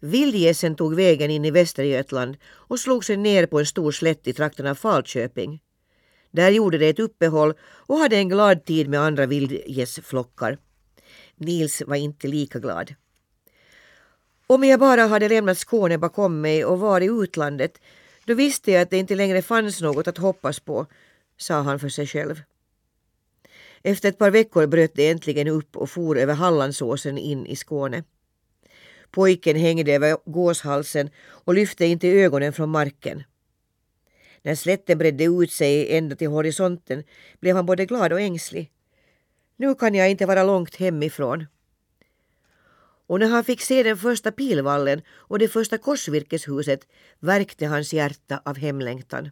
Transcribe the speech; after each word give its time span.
Vildgässen 0.00 0.76
tog 0.76 0.94
vägen 0.94 1.30
in 1.30 1.44
i 1.44 1.50
Västergötland 1.50 2.36
och 2.44 2.80
slog 2.80 3.04
sig 3.04 3.16
ner 3.16 3.46
på 3.46 3.58
en 3.58 3.66
stor 3.66 3.92
slätt 3.92 4.26
i 4.26 4.32
trakten 4.32 4.66
av 4.66 4.74
Falköping. 4.74 5.60
Där 6.30 6.50
gjorde 6.50 6.78
de 6.78 6.88
ett 6.88 6.98
uppehåll 6.98 7.54
och 7.60 7.98
hade 7.98 8.16
en 8.16 8.28
glad 8.28 8.64
tid 8.64 8.88
med 8.88 9.00
andra 9.00 9.26
vildgässflockar. 9.26 10.58
Nils 11.36 11.82
var 11.86 11.96
inte 11.96 12.28
lika 12.28 12.58
glad. 12.58 12.94
Om 14.46 14.64
jag 14.64 14.80
bara 14.80 15.06
hade 15.06 15.28
lämnat 15.28 15.58
Skåne 15.58 15.98
bakom 15.98 16.40
mig 16.40 16.64
och 16.64 16.80
var 16.80 17.00
i 17.00 17.06
utlandet 17.06 17.80
då 18.24 18.34
visste 18.34 18.72
jag 18.72 18.82
att 18.82 18.90
det 18.90 18.98
inte 18.98 19.14
längre 19.14 19.42
fanns 19.42 19.80
något 19.80 20.08
att 20.08 20.18
hoppas 20.18 20.60
på, 20.60 20.86
sa 21.36 21.60
han 21.60 21.78
för 21.78 21.88
sig 21.88 22.06
själv. 22.06 22.42
Efter 23.82 24.08
ett 24.08 24.18
par 24.18 24.30
veckor 24.30 24.66
bröt 24.66 24.94
det 24.94 25.10
äntligen 25.10 25.48
upp 25.48 25.76
och 25.76 25.90
for 25.90 26.18
över 26.18 26.34
Hallandsåsen 26.34 27.18
in 27.18 27.46
i 27.46 27.56
Skåne. 27.56 28.04
Pojken 29.10 29.56
hängde 29.56 29.92
över 29.92 30.16
gåshalsen 30.24 31.10
och 31.20 31.54
lyfte 31.54 31.86
inte 31.86 32.08
ögonen 32.08 32.52
från 32.52 32.68
marken. 32.68 33.22
När 34.42 34.54
slätten 34.54 34.98
bredde 34.98 35.24
ut 35.24 35.52
sig 35.52 35.96
ända 35.96 36.16
till 36.16 36.28
horisonten 36.28 37.04
blev 37.40 37.56
han 37.56 37.66
både 37.66 37.86
glad 37.86 38.12
och 38.12 38.20
ängslig. 38.20 38.70
Nu 39.56 39.74
kan 39.74 39.94
jag 39.94 40.10
inte 40.10 40.26
vara 40.26 40.44
långt 40.44 40.76
hemifrån. 40.76 41.46
Och 43.06 43.20
när 43.20 43.28
han 43.28 43.44
fick 43.44 43.60
se 43.60 43.82
den 43.82 43.96
första 43.96 44.32
pilvallen 44.32 45.02
och 45.08 45.38
det 45.38 45.48
första 45.48 45.78
korsvirkeshuset 45.78 46.86
värkte 47.18 47.66
hans 47.66 47.92
hjärta 47.92 48.42
av 48.44 48.56
hemlängtan. 48.56 49.30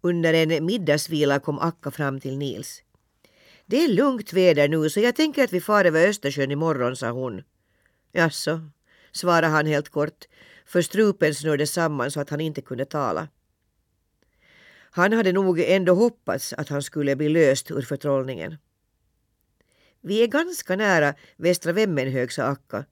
Under 0.00 0.34
en 0.34 0.66
middagsvila 0.66 1.40
kom 1.40 1.58
Akka 1.58 1.90
fram 1.90 2.20
till 2.20 2.38
Nils. 2.38 2.82
Det 3.66 3.84
är 3.84 3.88
lugnt 3.88 4.32
väder 4.32 4.68
nu 4.68 4.90
så 4.90 5.00
jag 5.00 5.16
tänker 5.16 5.44
att 5.44 5.52
vi 5.52 5.60
far 5.60 5.84
över 5.84 6.08
Östersjön 6.08 6.50
imorgon, 6.50 6.96
sa 6.96 7.10
hon. 7.10 7.42
Jaså, 8.16 8.60
svarade 9.12 9.46
han 9.46 9.66
helt 9.66 9.88
kort, 9.88 10.24
för 10.66 10.82
strupen 10.82 11.34
snörde 11.34 11.66
samman 11.66 12.10
så 12.10 12.20
att 12.20 12.30
han 12.30 12.40
inte 12.40 12.60
kunde 12.60 12.84
tala. 12.84 13.28
Han 14.90 15.12
hade 15.12 15.32
nog 15.32 15.60
ändå 15.60 15.94
hoppats 15.94 16.52
att 16.52 16.68
han 16.68 16.82
skulle 16.82 17.16
bli 17.16 17.28
löst 17.28 17.70
ur 17.70 17.82
förtrollningen. 17.82 18.56
Vi 20.00 20.22
är 20.22 20.26
ganska 20.26 20.76
nära 20.76 21.14
Västra 21.36 21.72
Vemmenhög, 21.72 22.32
sa 22.32 22.42
Akka. 22.42 22.84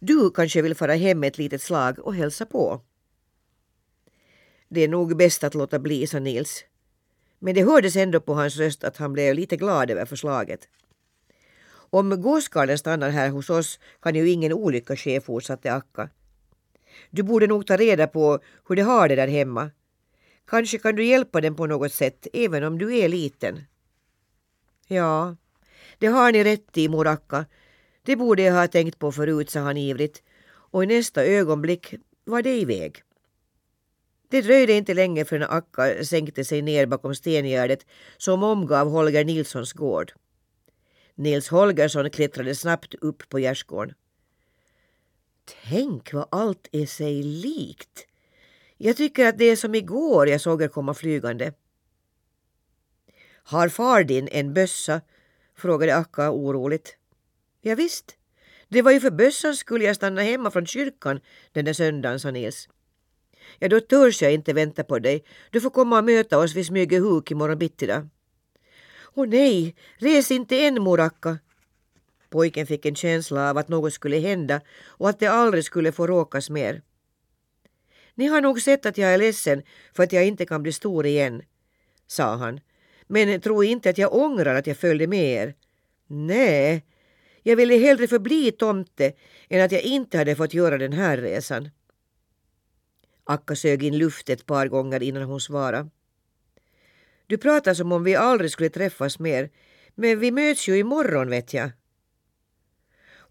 Du 0.00 0.30
kanske 0.30 0.62
vill 0.62 0.74
fara 0.74 0.94
hem 0.94 1.24
ett 1.24 1.38
litet 1.38 1.62
slag 1.62 1.98
och 1.98 2.14
hälsa 2.14 2.46
på. 2.46 2.80
Det 4.68 4.80
är 4.80 4.88
nog 4.88 5.16
bäst 5.16 5.44
att 5.44 5.54
låta 5.54 5.78
bli, 5.78 6.06
sa 6.06 6.18
Nils. 6.18 6.64
Men 7.38 7.54
det 7.54 7.62
hördes 7.62 7.96
ändå 7.96 8.20
på 8.20 8.34
hans 8.34 8.56
röst 8.56 8.84
att 8.84 8.96
han 8.96 9.12
blev 9.12 9.34
lite 9.34 9.56
glad 9.56 9.90
över 9.90 10.04
förslaget. 10.04 10.68
Om 11.90 12.20
gåskarlen 12.20 12.78
stannar 12.78 13.10
här 13.10 13.30
hos 13.30 13.50
oss 13.50 13.78
kan 14.02 14.14
ju 14.14 14.30
ingen 14.30 14.52
olycka 14.52 14.96
ske, 14.96 15.20
fortsatte 15.20 15.72
Akka. 15.72 16.08
Du 17.10 17.22
borde 17.22 17.46
nog 17.46 17.66
ta 17.66 17.76
reda 17.76 18.06
på 18.06 18.40
hur 18.68 18.76
de 18.76 18.82
har 18.82 19.08
det 19.08 19.16
där 19.16 19.28
hemma. 19.28 19.70
Kanske 20.46 20.78
kan 20.78 20.96
du 20.96 21.04
hjälpa 21.04 21.40
dem 21.40 21.56
på 21.56 21.66
något 21.66 21.92
sätt, 21.92 22.26
även 22.32 22.64
om 22.64 22.78
du 22.78 22.96
är 22.96 23.08
liten. 23.08 23.64
Ja, 24.86 25.36
det 25.98 26.06
har 26.06 26.32
ni 26.32 26.44
rätt 26.44 26.78
i, 26.78 26.88
mor 26.88 27.06
Akka. 27.06 27.46
Det 28.02 28.16
borde 28.16 28.42
jag 28.42 28.54
ha 28.54 28.68
tänkt 28.68 28.98
på 28.98 29.12
förut, 29.12 29.50
sa 29.50 29.60
han 29.60 29.76
ivrigt 29.76 30.22
och 30.70 30.84
i 30.84 30.86
nästa 30.86 31.24
ögonblick 31.24 31.94
var 32.24 32.42
det 32.42 32.60
iväg. 32.60 33.02
Det 34.30 34.42
dröjde 34.42 34.72
inte 34.72 34.94
länge 34.94 35.24
förrän 35.24 35.50
Akka 35.50 36.04
sänkte 36.04 36.44
sig 36.44 36.62
ner 36.62 36.86
bakom 36.86 37.14
stengärdet 37.14 37.86
som 38.16 38.42
omgav 38.42 38.90
Holger 38.90 39.24
Nilssons 39.24 39.72
gård. 39.72 40.12
Nils 41.18 41.48
Holgersson 41.48 42.10
klättrade 42.10 42.54
snabbt 42.54 42.94
upp 42.94 43.28
på 43.28 43.38
gärdsgården. 43.38 43.94
Tänk 45.68 46.12
vad 46.12 46.28
allt 46.30 46.68
är 46.72 46.86
sig 46.86 47.22
likt. 47.22 48.06
Jag 48.76 48.96
tycker 48.96 49.26
att 49.26 49.38
det 49.38 49.44
är 49.44 49.56
som 49.56 49.74
igår 49.74 50.28
jag 50.28 50.40
såg 50.40 50.62
er 50.62 50.68
komma 50.68 50.94
flygande. 50.94 51.52
Har 53.42 53.68
far 53.68 54.04
din 54.04 54.28
en 54.28 54.54
bössa? 54.54 55.00
frågade 55.56 55.96
Akka 55.96 56.30
oroligt. 56.30 56.96
Ja, 57.60 57.74
visst. 57.74 58.16
Det 58.68 58.82
var 58.82 58.92
ju 58.92 59.00
för 59.00 59.10
bössans 59.10 59.58
skull 59.58 59.82
jag 59.82 59.96
stannade 59.96 60.26
hemma 60.26 60.50
från 60.50 60.66
kyrkan 60.66 61.20
den 61.52 61.64
där 61.64 61.72
söndagen, 61.72 62.20
sa 62.20 62.30
Nils. 62.30 62.68
Ja, 63.58 63.68
då 63.68 63.80
törs 63.80 64.22
jag 64.22 64.32
inte 64.32 64.52
vänta 64.52 64.84
på 64.84 64.98
dig. 64.98 65.24
Du 65.50 65.60
får 65.60 65.70
komma 65.70 65.98
och 65.98 66.04
möta 66.04 66.38
oss 66.38 66.54
vid 66.54 66.66
Smygehuk 66.66 67.30
imorgon 67.30 67.58
bitti 67.58 67.86
då. 67.86 68.08
Åh 69.18 69.26
nej, 69.26 69.74
res 69.96 70.30
inte 70.30 70.56
än 70.66 70.82
moracka. 70.82 71.38
Pojken 72.30 72.66
fick 72.66 72.86
en 72.86 72.94
känsla 72.94 73.50
av 73.50 73.58
att 73.58 73.68
något 73.68 73.92
skulle 73.92 74.18
hända 74.18 74.60
och 74.86 75.08
att 75.08 75.18
det 75.18 75.26
aldrig 75.26 75.64
skulle 75.64 75.92
få 75.92 76.06
råkas 76.06 76.50
mer. 76.50 76.82
Ni 78.14 78.26
har 78.26 78.40
nog 78.40 78.60
sett 78.60 78.86
att 78.86 78.98
jag 78.98 79.14
är 79.14 79.18
ledsen 79.18 79.62
för 79.92 80.02
att 80.02 80.12
jag 80.12 80.26
inte 80.26 80.46
kan 80.46 80.62
bli 80.62 80.72
stor 80.72 81.06
igen, 81.06 81.42
sa 82.06 82.36
han. 82.36 82.60
Men 83.06 83.40
tro 83.40 83.64
inte 83.64 83.90
att 83.90 83.98
jag 83.98 84.14
ångrar 84.14 84.54
att 84.54 84.66
jag 84.66 84.76
följde 84.76 85.06
med 85.06 85.32
er. 85.32 85.54
Nej, 86.06 86.84
jag 87.42 87.56
ville 87.56 87.76
hellre 87.76 88.06
förbli 88.08 88.52
tomte 88.52 89.12
än 89.48 89.64
att 89.64 89.72
jag 89.72 89.82
inte 89.82 90.18
hade 90.18 90.36
fått 90.36 90.54
göra 90.54 90.78
den 90.78 90.92
här 90.92 91.16
resan. 91.16 91.70
Akka 93.24 93.56
sög 93.56 93.82
in 93.82 93.98
luft 93.98 94.30
ett 94.30 94.46
par 94.46 94.66
gånger 94.66 95.02
innan 95.02 95.22
hon 95.22 95.40
svarade. 95.40 95.88
Du 97.28 97.38
pratar 97.38 97.74
som 97.74 97.92
om 97.92 98.04
vi 98.04 98.14
aldrig 98.14 98.50
skulle 98.50 98.68
träffas 98.68 99.18
mer, 99.18 99.50
men 99.94 100.18
vi 100.18 100.30
möts 100.30 100.68
ju 100.68 100.78
imorgon 100.78 101.30
vet 101.30 101.54
jag. 101.54 101.70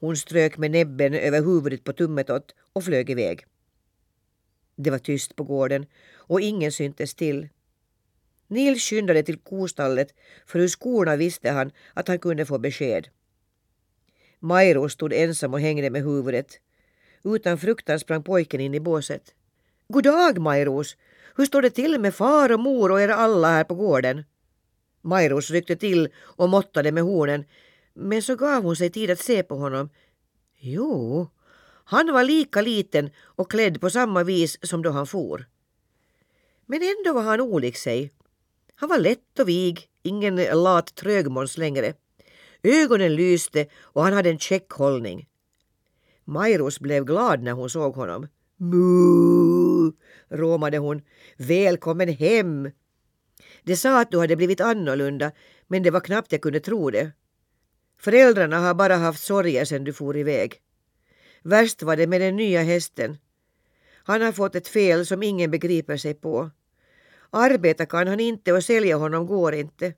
Hon 0.00 0.16
strök 0.16 0.58
med 0.58 0.70
näbben 0.70 1.14
över 1.14 1.40
huvudet 1.40 1.84
på 1.84 1.92
tummetott 1.92 2.54
och 2.72 2.84
flög 2.84 3.10
iväg. 3.10 3.44
Det 4.76 4.90
var 4.90 4.98
tyst 4.98 5.36
på 5.36 5.44
gården 5.44 5.86
och 6.14 6.40
ingen 6.40 6.72
syntes 6.72 7.14
till. 7.14 7.48
Nils 8.48 8.82
skyndade 8.82 9.22
till 9.22 9.38
kostallet 9.38 10.14
för 10.46 10.58
ur 10.58 10.68
skorna 10.68 11.16
visste 11.16 11.50
han 11.50 11.70
att 11.94 12.08
han 12.08 12.18
kunde 12.18 12.46
få 12.46 12.58
besked. 12.58 13.08
Majro 14.40 14.88
stod 14.88 15.12
ensam 15.12 15.54
och 15.54 15.60
hängde 15.60 15.90
med 15.90 16.02
huvudet. 16.02 16.60
Utan 17.24 17.58
fruktan 17.58 18.00
sprang 18.00 18.22
pojken 18.22 18.60
in 18.60 18.74
i 18.74 18.80
båset. 18.80 19.34
God 19.88 20.04
dag, 20.04 20.38
Majros! 20.38 20.96
Hur 21.36 21.44
står 21.44 21.62
det 21.62 21.70
till 21.70 22.00
med 22.00 22.14
far 22.14 22.52
och 22.52 22.60
mor 22.60 22.90
och 22.90 23.00
er 23.00 23.08
alla 23.08 23.48
här 23.48 23.64
på 23.64 23.74
gården? 23.74 24.24
Majros 25.02 25.50
ryckte 25.50 25.76
till 25.76 26.08
och 26.18 26.48
måttade 26.48 26.92
med 26.92 27.02
hornen 27.02 27.44
men 27.94 28.22
så 28.22 28.36
gav 28.36 28.62
hon 28.62 28.76
sig 28.76 28.90
tid 28.90 29.10
att 29.10 29.18
se 29.18 29.42
på 29.42 29.56
honom. 29.56 29.90
Jo, 30.58 31.28
han 31.84 32.12
var 32.12 32.24
lika 32.24 32.62
liten 32.62 33.10
och 33.22 33.50
klädd 33.50 33.80
på 33.80 33.90
samma 33.90 34.22
vis 34.22 34.58
som 34.62 34.82
då 34.82 34.90
han 34.90 35.06
for. 35.06 35.46
Men 36.66 36.80
ändå 36.82 37.12
var 37.12 37.22
han 37.22 37.40
olik 37.40 37.76
sig. 37.76 38.12
Han 38.74 38.88
var 38.88 38.98
lätt 38.98 39.38
och 39.38 39.48
vig, 39.48 39.88
ingen 40.02 40.36
lat 40.36 40.94
trögmåns 40.94 41.58
längre. 41.58 41.94
Ögonen 42.62 43.14
lyste 43.14 43.66
och 43.80 44.02
han 44.02 44.12
hade 44.12 44.30
en 44.30 44.38
käck 44.38 44.70
hållning. 44.70 45.28
Majros 46.24 46.80
blev 46.80 47.04
glad 47.04 47.42
när 47.42 47.52
hon 47.52 47.70
såg 47.70 47.94
honom. 47.94 48.28
Mu, 48.58 49.45
råmade 50.28 50.78
hon. 50.78 51.02
Välkommen 51.36 52.08
hem! 52.08 52.70
De 53.62 53.76
sa 53.76 54.00
att 54.00 54.10
du 54.10 54.18
hade 54.18 54.36
blivit 54.36 54.60
annorlunda, 54.60 55.32
men 55.66 55.82
det 55.82 55.90
var 55.90 56.00
knappt 56.00 56.32
jag 56.32 56.40
kunde 56.40 56.60
tro 56.60 56.90
det. 56.90 57.12
Föräldrarna 58.00 58.58
har 58.58 58.74
bara 58.74 58.96
haft 58.96 59.22
sorger 59.22 59.64
sedan 59.64 59.84
du 59.84 59.92
for 59.92 60.16
iväg. 60.16 60.60
Värst 61.42 61.82
var 61.82 61.96
det 61.96 62.06
med 62.06 62.20
den 62.20 62.36
nya 62.36 62.62
hästen. 62.62 63.16
Han 64.04 64.22
har 64.22 64.32
fått 64.32 64.54
ett 64.54 64.68
fel 64.68 65.06
som 65.06 65.22
ingen 65.22 65.50
begriper 65.50 65.96
sig 65.96 66.14
på. 66.14 66.50
Arbeta 67.30 67.86
kan 67.86 68.08
han 68.08 68.20
inte 68.20 68.52
och 68.52 68.64
sälja 68.64 68.96
honom 68.96 69.26
går 69.26 69.54
inte. 69.54 69.94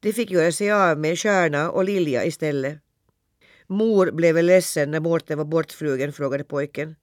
De 0.00 0.12
fick 0.12 0.30
göra 0.30 0.52
sig 0.52 0.72
av 0.72 0.98
med 0.98 1.18
Stjärna 1.18 1.70
och 1.70 1.84
Lilja 1.84 2.24
istället. 2.24 2.78
Mor 3.66 4.10
blev 4.10 4.34
väl 4.34 4.46
ledsen 4.46 4.90
när 4.90 5.00
Mårten 5.00 5.38
var 5.38 5.44
bortflugen, 5.44 6.12
frågade 6.12 6.44
pojken. 6.44 6.96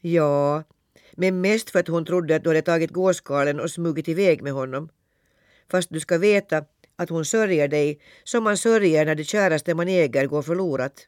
Ja, 0.00 0.64
men 1.12 1.40
mest 1.40 1.70
för 1.70 1.78
att 1.78 1.88
hon 1.88 2.04
trodde 2.04 2.36
att 2.36 2.44
du 2.44 2.50
hade 2.50 2.62
tagit 2.62 2.90
gåskalen 2.90 3.60
och 3.60 3.70
smugit 3.70 4.08
iväg 4.08 4.42
med 4.42 4.52
honom. 4.52 4.88
Fast 5.70 5.88
du 5.90 6.00
ska 6.00 6.18
veta 6.18 6.64
att 6.96 7.10
hon 7.10 7.24
sörjer 7.24 7.68
dig 7.68 8.00
som 8.24 8.44
man 8.44 8.56
sörjer 8.56 9.06
när 9.06 9.14
det 9.14 9.24
käraste 9.24 9.74
man 9.74 9.88
äger 9.88 10.26
går 10.26 10.42
förlorat. 10.42 11.06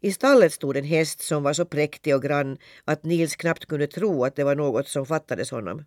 I 0.00 0.12
stallet 0.12 0.52
stod 0.52 0.76
en 0.76 0.84
häst 0.84 1.22
som 1.22 1.42
var 1.42 1.52
så 1.52 1.64
präktig 1.64 2.14
och 2.14 2.22
grann 2.22 2.58
att 2.84 3.04
Nils 3.04 3.36
knappt 3.36 3.66
kunde 3.66 3.86
tro 3.86 4.24
att 4.24 4.36
det 4.36 4.44
var 4.44 4.54
något 4.54 4.88
som 4.88 5.06
fattades 5.06 5.50
honom. 5.50 5.84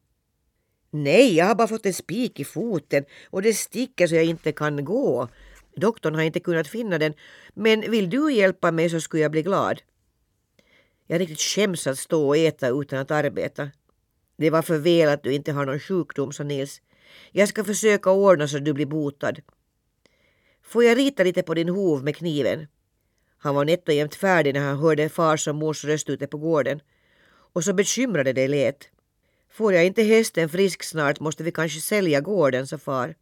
Nej, 0.91 1.35
jag 1.35 1.45
har 1.45 1.55
bara 1.55 1.67
fått 1.67 1.85
en 1.85 1.93
spik 1.93 2.39
i 2.39 2.45
foten 2.45 3.05
och 3.29 3.41
det 3.41 3.53
sticker 3.53 4.07
så 4.07 4.15
jag 4.15 4.25
inte 4.25 4.51
kan 4.51 4.85
gå. 4.85 5.27
Doktorn 5.75 6.15
har 6.15 6.21
inte 6.21 6.39
kunnat 6.39 6.67
finna 6.67 6.97
den, 6.97 7.13
men 7.53 7.91
vill 7.91 8.09
du 8.09 8.33
hjälpa 8.33 8.71
mig 8.71 8.89
så 8.89 9.01
skulle 9.01 9.23
jag 9.23 9.31
bli 9.31 9.41
glad. 9.41 9.81
Jag 11.11 11.21
riktigt 11.21 11.41
skäms 11.41 11.87
att 11.87 11.99
stå 11.99 12.27
och 12.27 12.37
äta 12.37 12.67
utan 12.67 12.99
att 12.99 13.11
arbeta. 13.11 13.69
Det 14.37 14.49
var 14.49 14.61
för 14.61 14.77
väl 14.77 15.09
att 15.09 15.23
du 15.23 15.33
inte 15.33 15.51
har 15.51 15.65
någon 15.65 15.79
sjukdom, 15.79 16.31
sa 16.31 16.43
Nils. 16.43 16.81
Jag 17.31 17.49
ska 17.49 17.63
försöka 17.63 18.11
ordna 18.11 18.47
så 18.47 18.59
du 18.59 18.73
blir 18.73 18.85
botad. 18.85 19.35
Får 20.63 20.83
jag 20.83 20.97
rita 20.97 21.23
lite 21.23 21.43
på 21.43 21.53
din 21.53 21.69
hov 21.69 22.03
med 22.03 22.15
kniven? 22.15 22.67
Han 23.37 23.55
var 23.55 23.65
nätt 23.65 23.87
och 23.87 23.93
jämnt 23.93 24.15
färdig 24.15 24.53
när 24.53 24.61
han 24.61 24.77
hörde 24.77 25.09
fars 25.09 25.47
och 25.47 25.55
mors 25.55 25.85
röst 25.85 26.09
ute 26.09 26.27
på 26.27 26.37
gården. 26.37 26.81
Och 27.53 27.63
så 27.63 27.73
bekymrade 27.73 28.33
det 28.33 28.47
lät. 28.47 28.89
Får 29.51 29.73
jag 29.73 29.85
inte 29.85 30.03
hästen 30.03 30.49
frisk 30.49 30.83
snart 30.83 31.19
måste 31.19 31.43
vi 31.43 31.51
kanske 31.51 31.79
sälja 31.81 32.21
gården, 32.21 32.67
sa 32.67 32.77
far. 32.77 33.15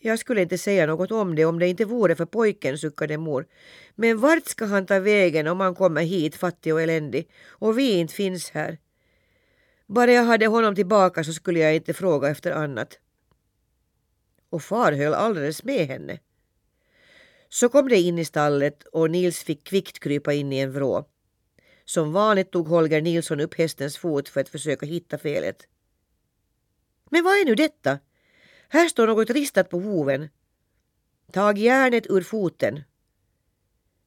Jag 0.00 0.18
skulle 0.18 0.42
inte 0.42 0.58
säga 0.58 0.86
något 0.86 1.10
om 1.10 1.34
det 1.34 1.44
om 1.44 1.58
det 1.58 1.68
inte 1.68 1.84
vore 1.84 2.16
för 2.16 2.26
pojken, 2.26 2.78
suckade 2.78 3.18
mor. 3.18 3.46
Men 3.94 4.18
vart 4.20 4.46
ska 4.46 4.64
han 4.64 4.86
ta 4.86 4.98
vägen 4.98 5.46
om 5.46 5.60
han 5.60 5.74
kommer 5.74 6.02
hit 6.02 6.36
fattig 6.36 6.74
och 6.74 6.82
eländig 6.82 7.28
och 7.48 7.78
vi 7.78 7.92
inte 7.92 8.14
finns 8.14 8.50
här? 8.50 8.78
Bara 9.86 10.12
jag 10.12 10.24
hade 10.24 10.46
honom 10.46 10.74
tillbaka 10.74 11.24
så 11.24 11.32
skulle 11.32 11.60
jag 11.60 11.74
inte 11.74 11.94
fråga 11.94 12.28
efter 12.28 12.52
annat. 12.52 12.98
Och 14.50 14.62
far 14.62 14.92
höll 14.92 15.14
alldeles 15.14 15.64
med 15.64 15.86
henne. 15.86 16.18
Så 17.48 17.68
kom 17.68 17.88
det 17.88 17.96
in 17.96 18.18
i 18.18 18.24
stallet 18.24 18.82
och 18.82 19.10
Nils 19.10 19.42
fick 19.42 19.64
kvickt 19.64 20.00
krypa 20.00 20.32
in 20.32 20.52
i 20.52 20.58
en 20.58 20.72
vrå. 20.72 21.04
Som 21.84 22.12
vanligt 22.12 22.50
tog 22.50 22.68
Holger 22.68 23.02
Nilsson 23.02 23.40
upp 23.40 23.54
hästens 23.54 23.98
fot 23.98 24.28
för 24.28 24.40
att 24.40 24.48
försöka 24.48 24.86
hitta 24.86 25.18
felet. 25.18 25.66
Men 27.10 27.24
vad 27.24 27.32
är 27.32 27.44
nu 27.44 27.54
detta? 27.54 27.98
Här 28.68 28.88
står 28.88 29.06
något 29.06 29.30
ristat 29.30 29.70
på 29.70 29.78
hoven. 29.80 30.28
Tag 31.32 31.58
järnet 31.58 32.06
ur 32.10 32.20
foten. 32.20 32.82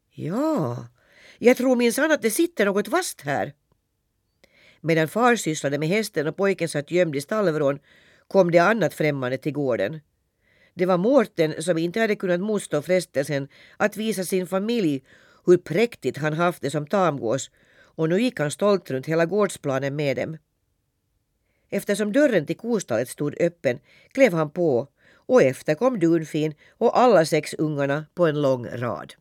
Ja, 0.10 0.88
jag 1.38 1.58
tror 1.58 1.76
minsann 1.76 2.12
att 2.12 2.22
det 2.22 2.32
sitter 2.32 2.66
något 2.66 2.88
vasst 2.88 3.22
här. 3.22 3.54
Medan 4.82 5.08
far 5.08 5.36
sysslade 5.36 5.78
med 5.78 5.90
hästen 5.90 6.28
och 6.28 6.38
pojken 6.38 6.70
satt 6.70 6.92
gömd 6.92 7.16
i 7.16 7.22
stallvrån 7.22 7.80
kom 8.28 8.52
det 8.52 8.60
annat 8.60 8.94
främmande 8.94 9.38
till 9.38 9.54
gården. 9.54 10.00
Det 10.74 10.86
var 10.86 10.98
Mårten 10.98 11.64
som 11.64 11.78
inte 11.78 12.00
hade 12.00 12.16
kunnat 12.16 12.40
motstå 12.40 12.82
frestelsen 12.82 13.48
att 13.78 13.98
visa 13.98 14.24
sin 14.24 14.48
familj 14.48 15.04
hur 15.46 15.58
präktigt 15.58 16.18
han 16.18 16.34
haft 16.34 16.62
det 16.62 16.72
som 16.72 16.88
tamgås 16.88 17.52
och 17.96 18.10
nu 18.10 18.22
gick 18.22 18.40
han 18.40 18.52
stolt 18.52 18.92
runt 18.92 19.06
hela 19.06 19.26
gårdsplanen 19.26 19.96
med 19.96 20.18
dem. 20.18 20.38
Eftersom 21.72 22.12
dörren 22.12 22.46
till 22.46 22.58
kostallet 22.58 23.10
stod 23.10 23.42
öppen 23.42 23.80
klev 24.12 24.34
han 24.34 24.50
på 24.50 24.88
och 25.14 25.44
efter 25.44 25.76
kom 25.76 26.00
Dunfin 26.00 26.54
och 26.70 27.00
alla 27.00 27.26
sex 27.26 27.54
ungarna 27.54 28.06
på 28.14 28.26
en 28.28 28.42
lång 28.42 28.68
rad. 28.68 29.14